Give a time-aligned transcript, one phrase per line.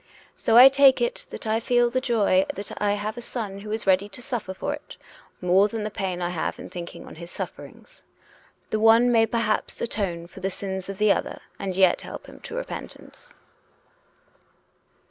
[0.35, 3.69] So I take it that I feel the joy that I have a son who
[3.69, 4.97] is ready to suffer for it,
[5.41, 8.01] more than the pain I have in thinking on his sufferings.
[8.71, 12.39] The one may perhaps atone for the sins of the other, and yet help him
[12.39, 13.35] to repentance."